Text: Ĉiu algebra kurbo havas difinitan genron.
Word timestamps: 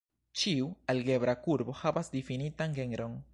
Ĉiu 0.43 0.69
algebra 0.93 1.35
kurbo 1.43 1.77
havas 1.83 2.11
difinitan 2.17 2.75
genron. 2.81 3.21